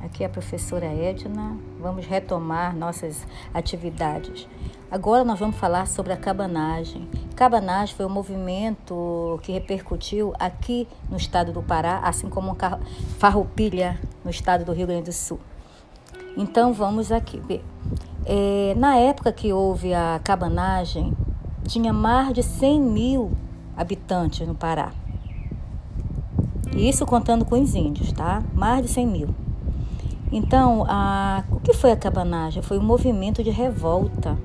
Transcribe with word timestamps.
Aqui 0.00 0.22
é 0.22 0.26
a 0.26 0.30
professora 0.30 0.86
Edna. 0.86 1.56
Vamos 1.80 2.06
retomar 2.06 2.76
nossas 2.76 3.26
atividades. 3.52 4.46
Agora 4.88 5.24
nós 5.24 5.36
vamos 5.36 5.56
falar 5.56 5.88
sobre 5.88 6.12
a 6.12 6.16
cabanagem. 6.16 7.08
Cabanagem 7.34 7.96
foi 7.96 8.06
um 8.06 8.10
movimento 8.10 9.40
que 9.42 9.50
repercutiu 9.50 10.32
aqui 10.38 10.86
no 11.10 11.16
estado 11.16 11.52
do 11.52 11.60
Pará, 11.60 11.98
assim 12.04 12.28
como 12.28 12.56
farroupilha 13.18 13.98
no 14.24 14.30
estado 14.30 14.64
do 14.64 14.72
Rio 14.72 14.86
Grande 14.86 15.06
do 15.06 15.12
Sul. 15.12 15.40
Então 16.36 16.72
vamos 16.72 17.10
aqui 17.10 17.40
ver. 17.40 17.64
É, 18.24 18.74
na 18.76 18.96
época 18.96 19.32
que 19.32 19.52
houve 19.52 19.92
a 19.92 20.20
cabanagem, 20.22 21.16
tinha 21.66 21.92
mais 21.92 22.32
de 22.32 22.44
100 22.44 22.80
mil 22.80 23.32
habitantes 23.76 24.46
no 24.46 24.54
Pará. 24.54 24.92
Isso 26.76 27.04
contando 27.04 27.44
com 27.44 27.60
os 27.60 27.74
índios, 27.74 28.12
tá? 28.12 28.42
Mais 28.54 28.82
de 28.82 28.88
100 28.88 29.06
mil. 29.06 29.28
Então, 30.32 30.84
a, 30.88 31.42
o 31.50 31.58
que 31.58 31.74
foi 31.74 31.90
a 31.90 31.96
cabanagem? 31.96 32.62
Foi 32.62 32.78
um 32.78 32.82
movimento 32.82 33.42
de 33.42 33.50
revolta 33.50 34.38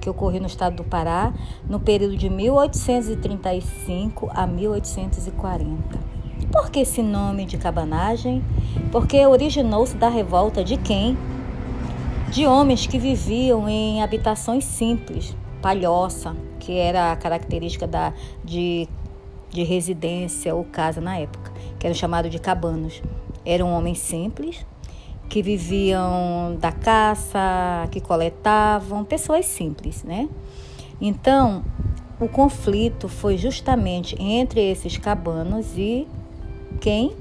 que 0.00 0.10
ocorreu 0.10 0.40
no 0.40 0.46
estado 0.46 0.76
do 0.76 0.84
Pará 0.84 1.32
no 1.68 1.78
período 1.78 2.16
de 2.16 2.28
1835 2.28 4.30
a 4.34 4.46
1840. 4.46 5.98
Por 6.50 6.70
que 6.70 6.80
esse 6.80 7.02
nome 7.02 7.44
de 7.44 7.58
cabanagem? 7.58 8.42
Porque 8.90 9.24
originou-se 9.26 9.96
da 9.96 10.08
revolta 10.08 10.64
de 10.64 10.76
quem? 10.76 11.16
De 12.30 12.46
homens 12.46 12.86
que 12.86 12.98
viviam 12.98 13.68
em 13.68 14.02
habitações 14.02 14.64
simples, 14.64 15.36
palhoça, 15.62 16.36
que 16.58 16.78
era 16.78 17.12
a 17.12 17.16
característica 17.16 17.86
da, 17.86 18.12
de, 18.44 18.88
de 19.50 19.62
residência 19.62 20.54
ou 20.54 20.64
casa 20.64 21.00
na 21.00 21.18
época, 21.18 21.52
que 21.78 21.86
era 21.86 21.94
chamado 21.94 22.28
de 22.28 22.38
cabanos. 22.38 23.02
Eram 23.44 23.72
homens 23.72 23.98
simples, 23.98 24.64
que 25.28 25.42
viviam 25.42 26.56
da 26.60 26.72
caça, 26.72 27.86
que 27.90 28.00
coletavam, 28.00 29.04
pessoas 29.04 29.46
simples, 29.46 30.02
né? 30.02 30.28
Então, 31.00 31.62
o 32.20 32.28
conflito 32.28 33.08
foi 33.08 33.36
justamente 33.36 34.20
entre 34.20 34.60
esses 34.60 34.96
cabanos 34.96 35.76
e 35.76 36.06
quem? 36.80 37.12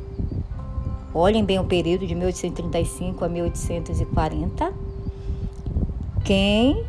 Olhem 1.13 1.43
bem 1.43 1.59
o 1.59 1.63
período 1.63 2.05
de 2.05 2.15
1835 2.15 3.23
a 3.23 3.29
1840. 3.29 4.73
Quem? 6.23 6.83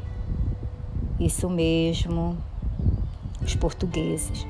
Isso 1.19 1.48
mesmo, 1.48 2.36
os 3.42 3.55
portugueses. 3.55 4.47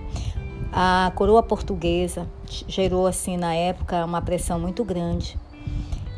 A 0.73 1.13
coroa 1.15 1.43
portuguesa 1.43 2.27
gerou 2.67 3.07
assim 3.07 3.37
na 3.37 3.55
época 3.55 4.05
uma 4.05 4.21
pressão 4.21 4.59
muito 4.59 4.85
grande 4.85 5.39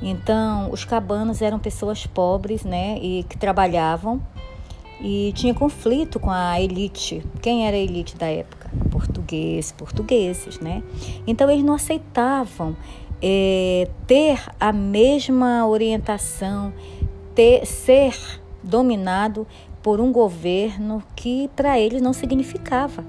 então, 0.03 0.71
os 0.71 0.85
cabanos 0.85 1.43
eram 1.43 1.59
pessoas 1.59 2.07
pobres, 2.07 2.65
né, 2.65 2.99
e 3.01 3.25
que 3.25 3.37
trabalhavam 3.37 4.21
e 5.01 5.33
tinha 5.35 5.55
conflito 5.55 6.19
com 6.19 6.31
a 6.31 6.61
elite. 6.61 7.23
Quem 7.43 7.67
era 7.67 7.77
a 7.77 7.81
elite 7.81 8.17
da 8.17 8.27
época? 8.27 8.71
Portugueses, 8.91 9.73
portugueses, 9.73 10.61
né? 10.61 10.83
Então, 11.27 11.51
eles 11.51 11.65
não 11.65 11.75
aceitavam 11.75 12.77
é, 13.23 13.89
ter 14.07 14.43
a 14.59 14.73
mesma 14.73 15.67
orientação, 15.67 16.73
ter, 17.35 17.67
ser 17.67 18.15
dominado 18.63 19.47
por 19.83 20.01
um 20.01 20.13
governo 20.13 21.03
que 21.17 21.49
para 21.57 21.79
eles 21.79 22.01
não 22.03 22.13
significava. 22.13 23.05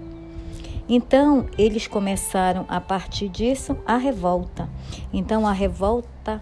Então, 0.89 1.47
eles 1.57 1.87
começaram 1.87 2.65
a 2.67 2.81
partir 2.81 3.29
disso 3.29 3.77
a 3.85 3.97
revolta. 3.97 4.69
Então, 5.13 5.47
a 5.47 5.51
revolta 5.51 6.41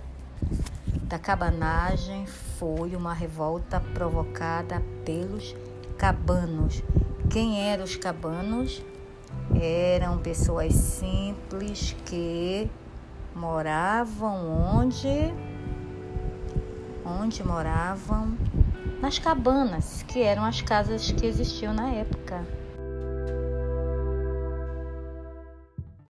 da 1.03 1.19
cabanagem 1.19 2.25
foi 2.25 2.95
uma 2.95 3.13
revolta 3.13 3.79
provocada 3.93 4.81
pelos 5.03 5.55
cabanos. 5.97 6.83
Quem 7.29 7.61
eram 7.69 7.83
os 7.83 7.95
cabanos? 7.95 8.81
Eram 9.59 10.17
pessoas 10.19 10.73
simples 10.73 11.95
que 12.05 12.69
moravam 13.35 14.77
onde? 14.77 15.33
Onde 17.05 17.43
moravam? 17.43 18.37
Nas 19.01 19.17
cabanas, 19.17 20.03
que 20.03 20.21
eram 20.21 20.43
as 20.43 20.61
casas 20.61 21.11
que 21.11 21.25
existiam 21.25 21.73
na 21.73 21.89
época. 21.89 22.45